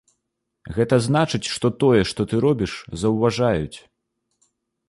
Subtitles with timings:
[0.77, 2.71] Гэта значыць, што тое, што ты робіш,
[3.03, 3.77] заўважаюць.